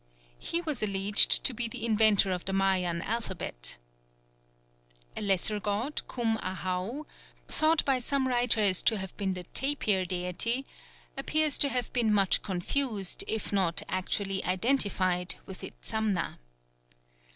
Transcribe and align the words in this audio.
He 0.39 0.61
was 0.61 0.81
alleged 0.81 1.43
to 1.43 1.53
be 1.53 1.67
the 1.67 1.85
inventor 1.85 2.31
of 2.31 2.45
the 2.45 2.53
Mayan 2.53 3.03
alphabet. 3.03 3.77
A 5.15 5.21
lesser 5.21 5.59
god, 5.59 6.01
Cum 6.07 6.39
Ahau, 6.39 7.05
thought 7.47 7.85
by 7.85 7.99
some 7.99 8.27
writers 8.27 8.81
to 8.81 8.97
have 8.97 9.15
been 9.15 9.35
the 9.35 9.43
tapir 9.53 10.05
deity, 10.05 10.65
appears 11.15 11.59
to 11.59 11.69
have 11.69 11.93
been 11.93 12.11
much 12.11 12.41
confused, 12.41 13.23
if 13.27 13.53
not 13.53 13.83
actually 13.89 14.43
identified, 14.43 15.35
with 15.45 15.61
Itzamna. 15.63 16.39